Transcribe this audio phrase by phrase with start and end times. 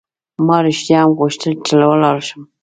[0.45, 2.41] ما رښتیا هم غوښتل چې ولاړ شم.